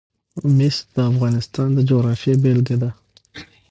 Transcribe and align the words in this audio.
مس 0.57 0.77
د 0.95 0.97
افغانستان 1.11 1.69
د 1.73 1.79
جغرافیې 1.89 2.33
بېلګه 2.43 2.77
ده. 2.81 2.89